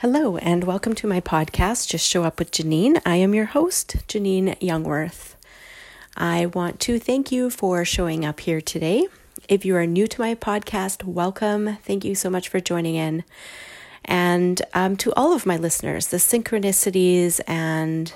[0.00, 3.00] Hello, and welcome to my podcast, Just Show Up with Janine.
[3.06, 5.34] I am your host, Janine Youngworth.
[6.16, 9.06] I want to thank you for showing up here today.
[9.48, 11.78] If you are new to my podcast, welcome.
[11.84, 13.22] Thank you so much for joining in.
[14.04, 18.12] And um, to all of my listeners, the synchronicities and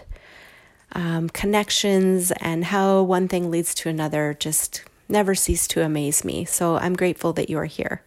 [0.93, 6.45] um, connections and how one thing leads to another just never cease to amaze me.
[6.45, 8.03] So I'm grateful that you are here.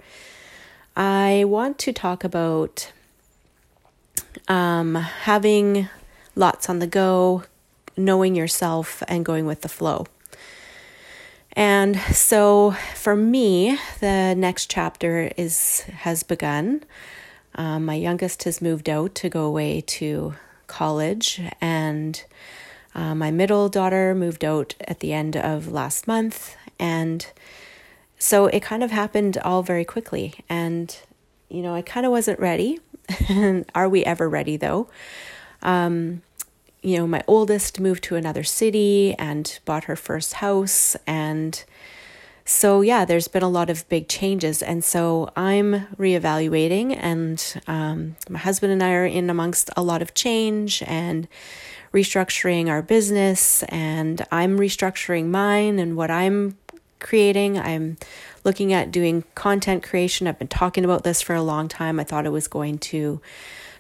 [0.96, 2.92] I want to talk about
[4.52, 5.88] um, having
[6.36, 7.44] lots on the go,
[7.96, 10.06] knowing yourself, and going with the flow.
[11.54, 16.84] And so for me, the next chapter is has begun.
[17.56, 20.34] Um, my youngest has moved out to go away to
[20.68, 22.22] college, and
[22.94, 27.26] uh, my middle daughter moved out at the end of last month, and
[28.20, 30.36] so it kind of happened all very quickly.
[30.50, 30.94] And
[31.48, 32.80] you know, I kind of wasn't ready.
[33.76, 34.88] Are we ever ready though?
[35.62, 36.22] Um,
[36.82, 40.96] you know, my oldest moved to another city and bought her first house.
[41.06, 41.64] And
[42.44, 44.64] so, yeah, there's been a lot of big changes.
[44.64, 50.02] And so I'm reevaluating, and um, my husband and I are in amongst a lot
[50.02, 51.28] of change and
[51.94, 53.64] restructuring our business.
[53.64, 56.58] And I'm restructuring mine and what I'm
[57.00, 57.60] creating.
[57.60, 57.98] I'm
[58.44, 60.28] looking at doing content creation.
[60.28, 62.00] I've been talking about this for a long time.
[62.00, 63.22] I thought I was going to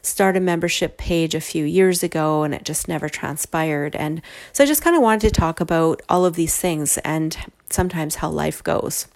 [0.02, 3.95] start a membership page a few years ago and it just never transpired.
[3.95, 7.38] And so I just kind of wanted to talk about all of these things and
[7.70, 9.08] sometimes how life goes.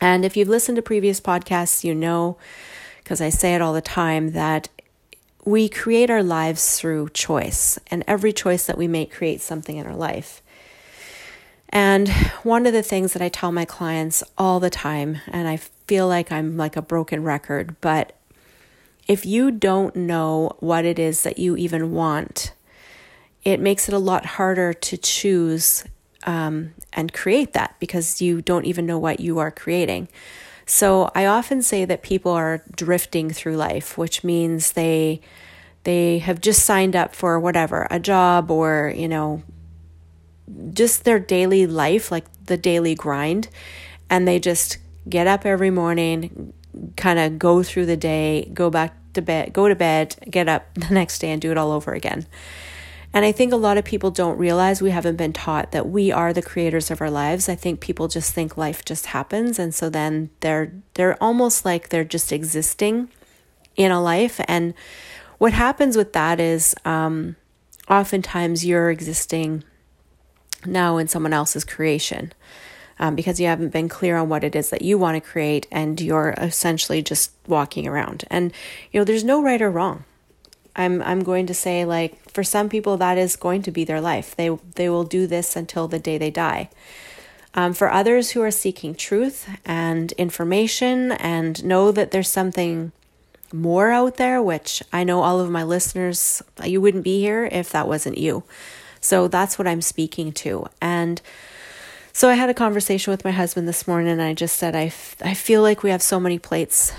[0.00, 2.36] And if you've listened to previous podcasts, you know,
[2.98, 4.68] because I say it all the time, that
[5.44, 9.86] we create our lives through choice, and every choice that we make creates something in
[9.86, 10.41] our life.
[11.72, 12.10] And
[12.42, 16.06] one of the things that I tell my clients all the time, and I feel
[16.06, 18.14] like I'm like a broken record, but
[19.08, 22.52] if you don't know what it is that you even want,
[23.42, 25.84] it makes it a lot harder to choose
[26.24, 30.08] um, and create that because you don't even know what you are creating.
[30.66, 35.20] So I often say that people are drifting through life, which means they
[35.84, 39.42] they have just signed up for whatever a job or you know
[40.74, 43.48] just their daily life, like the daily grind,
[44.10, 46.52] and they just get up every morning,
[46.96, 50.74] kind of go through the day, go back to bed, go to bed, get up
[50.74, 52.26] the next day and do it all over again.
[53.14, 56.10] And I think a lot of people don't realize we haven't been taught that we
[56.10, 57.46] are the creators of our lives.
[57.46, 61.90] I think people just think life just happens and so then they're they're almost like
[61.90, 63.10] they're just existing
[63.76, 64.74] in a life and
[65.38, 67.36] what happens with that is um
[67.88, 69.64] oftentimes you're existing
[70.64, 72.32] now in someone else's creation
[72.98, 75.66] um, because you haven't been clear on what it is that you want to create
[75.72, 78.24] and you're essentially just walking around.
[78.30, 78.52] And,
[78.92, 80.04] you know, there's no right or wrong.
[80.74, 84.00] I'm I'm going to say like for some people that is going to be their
[84.00, 84.34] life.
[84.34, 86.70] They they will do this until the day they die.
[87.54, 92.92] Um, for others who are seeking truth and information and know that there's something
[93.52, 97.68] more out there, which I know all of my listeners, you wouldn't be here if
[97.72, 98.44] that wasn't you.
[99.02, 100.66] So that's what I'm speaking to.
[100.80, 101.20] And
[102.14, 104.86] so I had a conversation with my husband this morning and I just said, I,
[104.86, 106.92] f- I feel like we have so many plates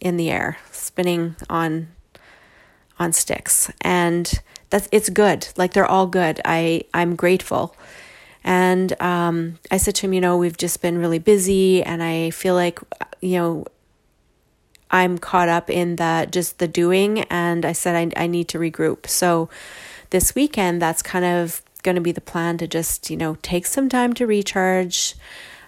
[0.00, 1.88] in the air spinning on
[2.98, 3.72] on sticks.
[3.80, 4.32] And
[4.70, 5.48] that's it's good.
[5.56, 6.40] Like they're all good.
[6.44, 7.76] I i'm grateful.
[8.44, 12.28] And um, i said to him you know we've just been really busy and i
[12.30, 12.78] feel like
[13.22, 13.64] you know
[14.90, 17.20] i'm caught up in the just the doing.
[17.22, 19.08] And i said i, I need to regroup.
[19.08, 19.48] So
[20.14, 23.66] this weekend, that's kind of going to be the plan to just, you know, take
[23.66, 25.16] some time to recharge,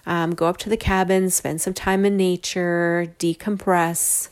[0.05, 4.29] um, go up to the cabin, spend some time in nature, decompress.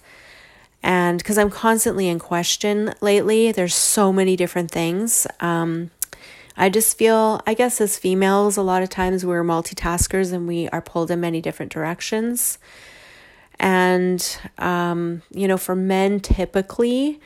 [0.81, 5.27] And because I'm constantly in question lately, there's so many different things.
[5.41, 5.91] Um,
[6.55, 10.69] I just feel, I guess, as females, a lot of times we're multitaskers and we
[10.69, 12.57] are pulled in many different directions.
[13.59, 14.25] And,
[14.59, 17.19] um, you know, for men, typically,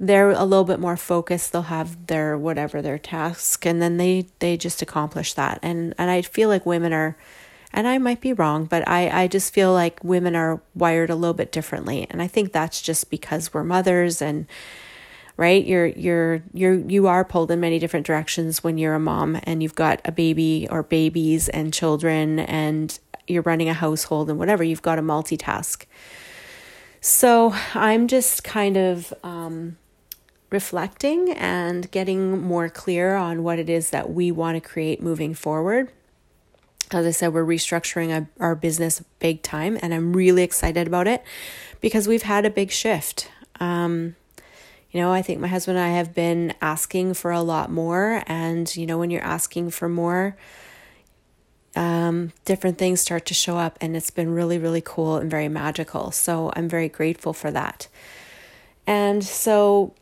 [0.00, 4.26] they're a little bit more focused they'll have their whatever their task and then they
[4.38, 5.60] they just accomplish that.
[5.62, 7.16] And and i feel like women are
[7.72, 11.14] and i might be wrong but i i just feel like women are wired a
[11.14, 12.06] little bit differently.
[12.10, 14.46] And i think that's just because we're mothers and
[15.36, 15.64] right?
[15.64, 19.62] You're you're you're you are pulled in many different directions when you're a mom and
[19.62, 24.62] you've got a baby or babies and children and you're running a household and whatever
[24.62, 25.86] you've got to multitask.
[27.00, 29.78] So i'm just kind of um
[30.50, 35.34] reflecting and getting more clear on what it is that we want to create moving
[35.34, 35.90] forward.
[36.90, 41.22] As I said, we're restructuring our business big time, and I'm really excited about it
[41.80, 43.30] because we've had a big shift.
[43.60, 44.16] Um,
[44.92, 48.24] You know, I think my husband and I have been asking for a lot more.
[48.26, 50.36] And, you know, when you're asking for more,
[51.76, 53.78] um, different things start to show up.
[53.80, 56.10] And it's been really, really cool and very magical.
[56.10, 57.86] So I'm very grateful for that.
[58.84, 59.94] And so,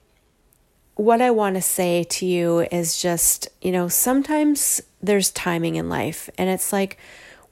[0.98, 5.88] what I want to say to you is just, you know, sometimes there's timing in
[5.88, 6.28] life.
[6.36, 6.98] And it's like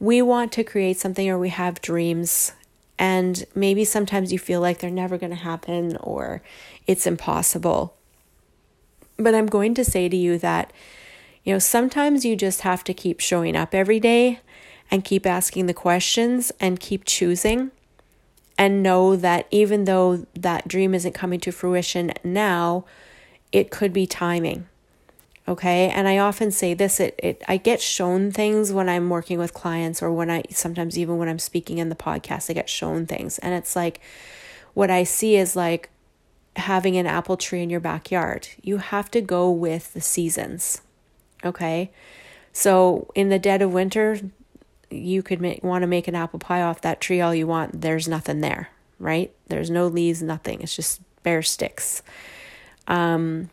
[0.00, 2.52] we want to create something or we have dreams
[2.98, 6.42] and maybe sometimes you feel like they're never going to happen or
[6.88, 7.94] it's impossible.
[9.16, 10.72] But I'm going to say to you that,
[11.44, 14.40] you know, sometimes you just have to keep showing up every day
[14.90, 17.70] and keep asking the questions and keep choosing
[18.58, 22.84] and know that even though that dream isn't coming to fruition now,
[23.52, 24.66] it could be timing
[25.48, 25.88] okay?
[25.88, 29.54] And i often say this it, it i get shown things when i'm working with
[29.54, 33.06] clients or when i sometimes even when i'm speaking in the podcast i get shown
[33.06, 33.38] things.
[33.38, 34.00] And it's like
[34.74, 35.90] what i see is like
[36.56, 38.48] having an apple tree in your backyard.
[38.62, 40.80] You have to go with the seasons
[41.44, 41.90] okay?
[42.52, 44.18] So in the dead of winter
[44.90, 47.82] you could make, want to make an apple pie off that tree all you want.
[47.82, 49.30] There's nothing there right?
[49.48, 50.62] There's no leaves nothing.
[50.62, 52.02] It's just bare sticks
[52.88, 53.50] um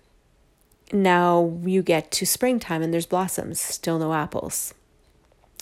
[0.92, 4.74] now you get to springtime and there's blossoms, still no apples.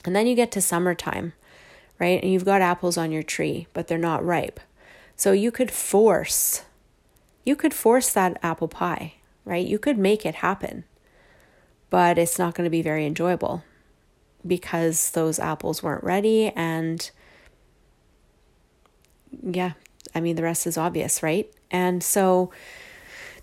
[0.04, 1.34] And then you get to summertime,
[2.00, 2.22] right?
[2.22, 4.60] And you've got apples on your tree, but they're not ripe.
[5.16, 6.64] So you could force
[7.44, 9.16] you could force that apple pie,
[9.46, 9.66] right?
[9.66, 10.84] You could make it happen.
[11.90, 13.64] But it's not going to be very enjoyable
[14.46, 17.12] because those apples weren't ready and
[19.44, 19.74] yeah,
[20.14, 21.52] I mean the rest is obvious, right?
[21.70, 22.52] And so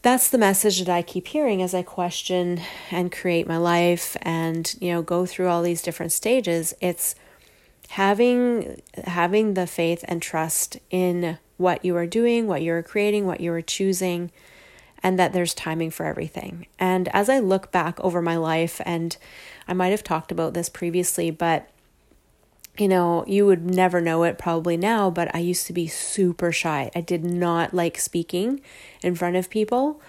[0.03, 2.61] that's the message that I keep hearing as I question
[2.91, 6.75] and create my life and you know go through all these different stages.
[6.81, 7.15] It's
[7.89, 13.27] having having the faith and trust in what you are doing what you are creating
[13.27, 14.31] what you are choosing
[15.03, 16.67] and that there's timing for everything.
[16.79, 19.17] And as I look back over my life and
[19.67, 21.71] I might have talked about this previously but
[22.81, 26.53] you know, you would never know it probably now, but I used to be super
[26.53, 26.91] shy.
[26.95, 28.61] I did not like speaking
[29.03, 30.01] in front of people.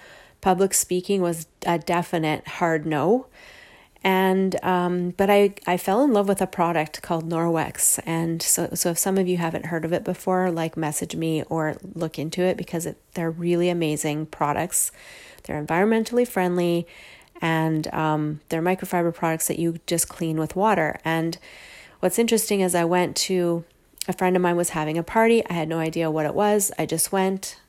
[0.42, 3.28] Public speaking was a definite hard no.
[4.02, 8.70] And um, but I I fell in love with a product called Norwex, and so
[8.74, 12.18] so if some of you haven't heard of it before, like message me or look
[12.18, 14.94] into it because it, they're really amazing products.
[15.44, 16.88] They're environmentally friendly,
[17.42, 21.38] and um, they're microfiber products that you just clean with water and
[22.00, 23.66] What's interesting is I went to
[24.08, 25.46] a friend of mine was having a party.
[25.50, 26.72] I had no idea what it was.
[26.80, 27.60] I just went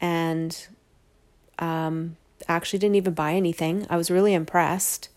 [0.00, 0.66] and
[1.58, 2.16] um,
[2.48, 3.86] actually didn't even buy anything.
[3.90, 5.08] I was really impressed.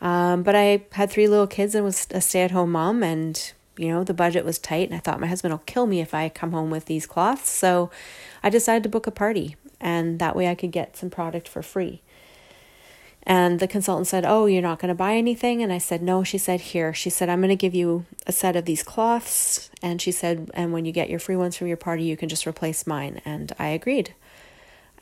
[0.00, 3.52] Um, but I had three little kids and was a stay at home mom, and
[3.78, 4.88] you know, the budget was tight.
[4.88, 7.48] And I thought my husband will kill me if I come home with these cloths.
[7.50, 7.90] So
[8.42, 11.62] I decided to book a party, and that way I could get some product for
[11.62, 12.02] free.
[13.28, 15.60] And the consultant said, Oh, you're not going to buy anything?
[15.60, 16.22] And I said, No.
[16.22, 16.94] She said, Here.
[16.94, 19.68] She said, I'm going to give you a set of these cloths.
[19.82, 22.28] And she said, And when you get your free ones from your party, you can
[22.28, 23.20] just replace mine.
[23.24, 24.14] And I agreed.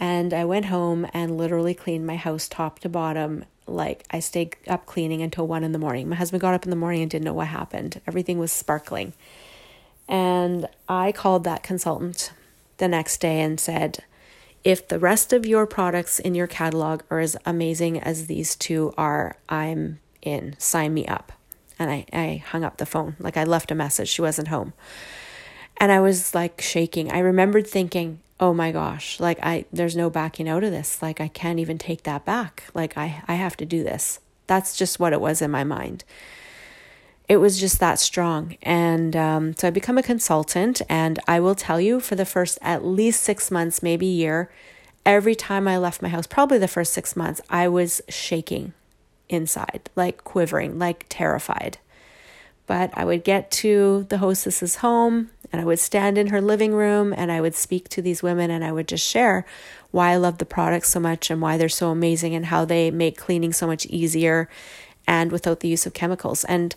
[0.00, 3.44] And I went home and literally cleaned my house top to bottom.
[3.67, 6.09] Like I stayed up cleaning until one in the morning.
[6.09, 8.00] My husband got up in the morning and didn't know what happened.
[8.06, 9.12] Everything was sparkling.
[10.09, 12.32] And I called that consultant
[12.79, 14.03] the next day and said,
[14.64, 18.94] if the rest of your products in your catalog are as amazing as these two
[18.97, 20.56] are, I'm in.
[20.59, 21.33] Sign me up.
[21.78, 23.16] And I, I hung up the phone.
[23.18, 24.09] Like I left a message.
[24.09, 24.73] She wasn't home.
[25.76, 27.12] And I was like shaking.
[27.12, 31.02] I remembered thinking, oh my gosh, like I there's no backing out of this.
[31.02, 32.64] Like I can't even take that back.
[32.73, 34.21] Like I, I have to do this.
[34.47, 36.04] That's just what it was in my mind
[37.28, 38.57] it was just that strong.
[38.62, 42.59] And um, so I become a consultant, and I will tell you for the first
[42.61, 44.50] at least six months, maybe year,
[45.07, 48.73] every time I left my house, probably the first six months, I was shaking
[49.28, 51.78] inside, like quivering, like terrified.
[52.66, 56.73] But I would get to the hostess's home and I would stand in her living
[56.73, 59.45] room and I would speak to these women and I would just share
[59.90, 62.90] why I love the products so much and why they're so amazing and how they
[62.90, 64.49] make cleaning so much easier
[65.07, 66.45] and without the use of chemicals.
[66.45, 66.75] And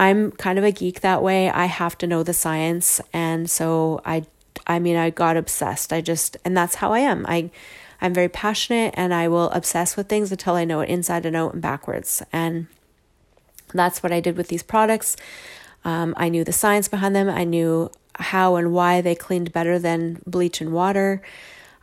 [0.00, 1.50] I'm kind of a geek that way.
[1.50, 4.24] I have to know the science and so I
[4.66, 5.92] I mean I got obsessed.
[5.92, 7.26] I just and that's how I am.
[7.28, 7.50] I
[8.00, 11.36] I'm very passionate and I will obsess with things until I know it inside and
[11.36, 12.22] out and backwards.
[12.32, 12.66] And
[13.74, 15.18] that's what I did with these products.
[15.84, 17.28] Um, I knew the science behind them.
[17.28, 21.20] I knew how and why they cleaned better than bleach and water,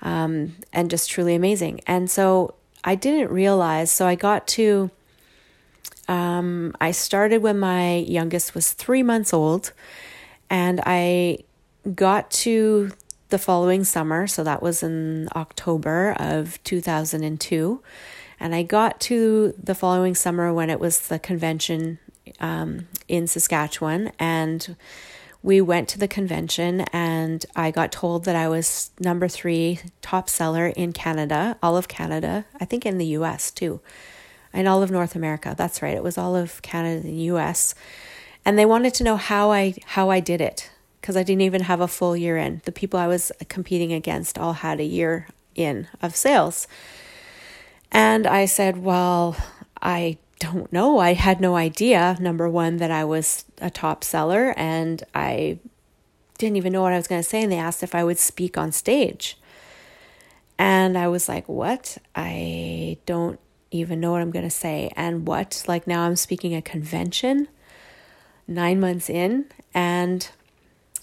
[0.02, 1.82] um, and just truly amazing.
[1.86, 3.92] And so I didn't realize.
[3.92, 4.90] So I got to
[6.08, 9.74] um, I started when my youngest was three months old,
[10.50, 11.40] and I
[11.96, 12.92] got to
[13.30, 14.28] the following summer.
[14.28, 17.82] So that was in October of 2002.
[18.40, 22.00] And I got to the following summer when it was the convention
[22.40, 24.12] um, in Saskatchewan.
[24.20, 24.76] And
[25.44, 30.30] we went to the convention, and I got told that I was number three top
[30.30, 33.80] seller in Canada, all of Canada, I think in the US too,
[34.54, 35.56] and all of North America.
[35.58, 37.76] That's right, it was all of Canada and the US.
[38.46, 40.70] And they wanted to know how I how I did it
[41.02, 42.62] because I didn't even have a full year in.
[42.66, 46.68] The people I was competing against all had a year in of sales.
[47.92, 49.36] And I said, Well,
[49.82, 51.00] I don't know.
[51.00, 55.60] I had no idea, number one, that I was a top seller, and I
[56.38, 57.42] didn't even know what I was going to say.
[57.42, 59.38] And they asked if I would speak on stage.
[60.60, 61.98] And I was like, What?
[62.16, 63.40] I don't
[63.72, 64.92] even know what I'm going to say.
[64.96, 65.64] And what?
[65.68, 67.48] Like now I'm speaking a convention
[68.48, 69.46] nine months in.
[69.74, 70.28] And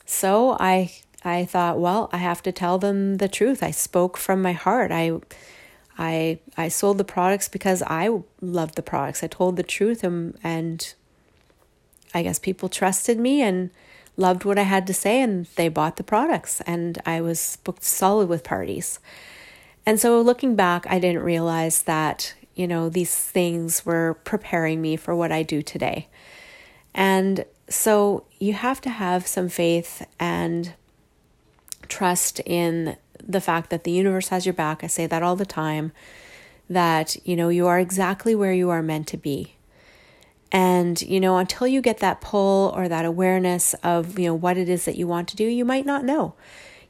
[0.06, 0.92] so I
[1.26, 3.62] I thought, well, I have to tell them the truth.
[3.62, 4.90] I spoke from my heart.
[4.92, 5.20] I
[5.98, 9.22] I I sold the products because I loved the products.
[9.22, 10.94] I told the truth and and
[12.12, 13.70] I guess people trusted me and
[14.16, 17.82] loved what I had to say and they bought the products and I was booked
[17.84, 19.00] solid with parties.
[19.86, 24.96] And so looking back, I didn't realize that, you know, these things were preparing me
[24.96, 26.08] for what I do today.
[26.94, 30.74] And so you have to have some faith and
[31.88, 32.96] trust in
[33.26, 34.84] the fact that the universe has your back.
[34.84, 35.92] I say that all the time
[36.68, 39.54] that, you know, you are exactly where you are meant to be.
[40.52, 44.56] And, you know, until you get that pull or that awareness of, you know, what
[44.56, 46.34] it is that you want to do, you might not know.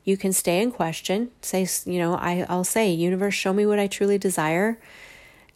[0.04, 3.78] You can stay in question, say, you know, I, I'll say, universe, show me what
[3.78, 4.78] I truly desire.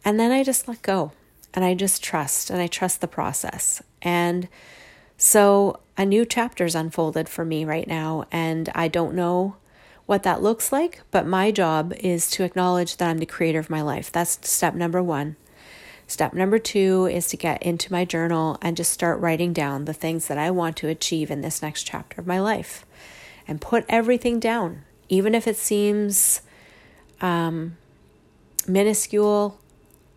[0.03, 1.11] And then I just let go
[1.53, 3.81] and I just trust and I trust the process.
[4.01, 4.47] And
[5.17, 8.25] so a new chapter's unfolded for me right now.
[8.31, 9.55] And I don't know
[10.05, 13.69] what that looks like, but my job is to acknowledge that I'm the creator of
[13.69, 14.11] my life.
[14.11, 15.35] That's step number one.
[16.07, 19.93] Step number two is to get into my journal and just start writing down the
[19.93, 22.83] things that I want to achieve in this next chapter of my life
[23.47, 26.41] and put everything down, even if it seems
[27.21, 27.77] um,
[28.67, 29.59] minuscule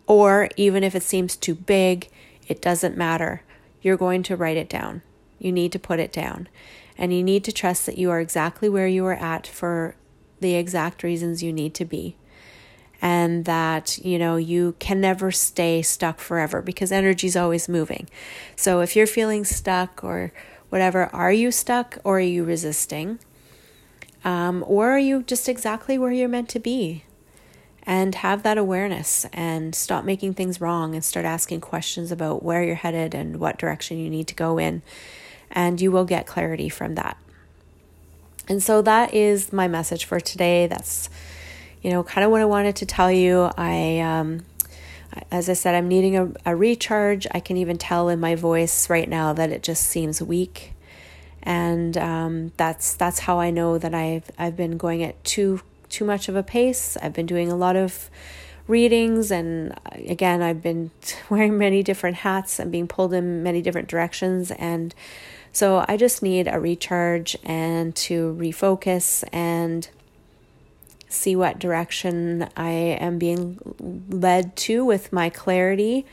[0.07, 2.09] or even if it seems too big,
[2.47, 3.43] it doesn't matter.
[3.81, 5.01] You're going to write it down.
[5.39, 6.47] You need to put it down.
[6.97, 9.95] And you need to trust that you are exactly where you are at for
[10.39, 12.15] the exact reasons you need to be.
[13.01, 18.07] And that, you know, you can never stay stuck forever because energy is always moving.
[18.55, 20.31] So if you're feeling stuck or
[20.69, 23.19] whatever, are you stuck or are you resisting?
[24.23, 27.03] Um, or are you just exactly where you're meant to be?
[27.85, 32.63] And have that awareness and stop making things wrong and start asking questions about where
[32.63, 34.81] you're headed and what direction you need to go in
[35.51, 37.17] and you will get clarity from that.
[38.47, 40.67] And so that is my message for today.
[40.67, 41.09] That's,
[41.81, 43.49] you know, kind of what I wanted to tell you.
[43.57, 44.45] I, um,
[45.31, 47.27] as I said, I'm needing a, a recharge.
[47.31, 50.73] I can even tell in my voice right now that it just seems weak,
[51.43, 55.61] and um, that's that's how I know that I've I've been going at too
[55.93, 56.97] too much of a pace.
[57.01, 58.09] I've been doing a lot of
[58.67, 60.91] readings, and again, I've been
[61.29, 64.93] wearing many different hats and being pulled in many different directions, and
[65.51, 69.87] so I just need a recharge and to refocus and
[71.09, 73.59] see what direction I am being
[74.09, 76.07] led to with my clarity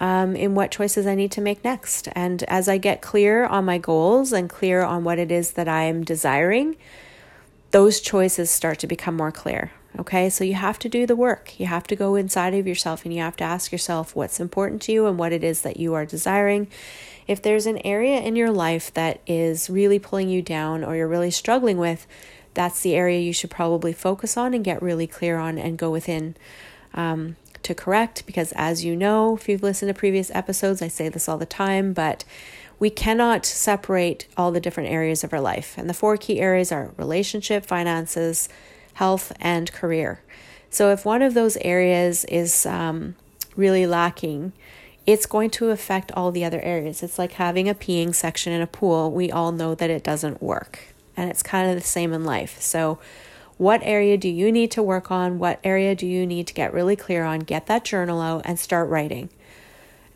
[0.00, 2.08] um, in what choices I need to make next.
[2.12, 5.68] And as I get clear on my goals and clear on what it is that
[5.68, 6.76] I'm desiring,
[7.70, 9.72] those choices start to become more clear.
[9.98, 11.58] Okay, so you have to do the work.
[11.58, 14.82] You have to go inside of yourself and you have to ask yourself what's important
[14.82, 16.68] to you and what it is that you are desiring.
[17.26, 21.08] If there's an area in your life that is really pulling you down or you're
[21.08, 22.06] really struggling with,
[22.52, 25.90] that's the area you should probably focus on and get really clear on and go
[25.90, 26.36] within
[26.94, 28.24] um, to correct.
[28.26, 31.46] Because as you know, if you've listened to previous episodes, I say this all the
[31.46, 32.24] time, but
[32.78, 35.74] we cannot separate all the different areas of our life.
[35.78, 38.48] And the four key areas are relationship, finances,
[38.94, 40.22] health, and career.
[40.70, 43.14] So if one of those areas is um,
[43.56, 44.52] really lacking,
[45.06, 47.02] it's going to affect all the other areas.
[47.02, 49.10] It's like having a peeing section in a pool.
[49.10, 50.80] We all know that it doesn't work.
[51.16, 52.60] And it's kind of the same in life.
[52.60, 52.98] So,
[53.56, 55.38] what area do you need to work on?
[55.38, 57.40] What area do you need to get really clear on?
[57.40, 59.30] Get that journal out and start writing.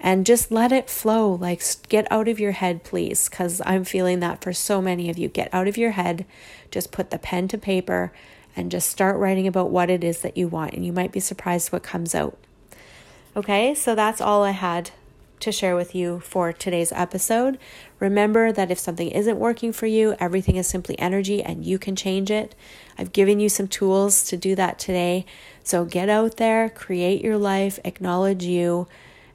[0.00, 1.34] And just let it flow.
[1.34, 5.18] Like, get out of your head, please, because I'm feeling that for so many of
[5.18, 5.28] you.
[5.28, 6.24] Get out of your head,
[6.70, 8.10] just put the pen to paper,
[8.56, 10.72] and just start writing about what it is that you want.
[10.72, 12.38] And you might be surprised what comes out.
[13.36, 14.90] Okay, so that's all I had
[15.40, 17.58] to share with you for today's episode.
[17.98, 21.96] Remember that if something isn't working for you, everything is simply energy and you can
[21.96, 22.54] change it.
[22.98, 25.24] I've given you some tools to do that today.
[25.64, 28.86] So get out there, create your life, acknowledge you,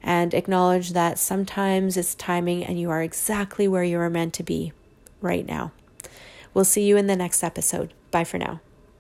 [0.06, 4.44] and acknowledge that sometimes it's timing and you are exactly where you are meant to
[4.44, 4.72] be
[5.20, 5.72] right now.
[6.54, 7.92] We'll see you in the next episode.
[8.12, 8.62] Bye for now.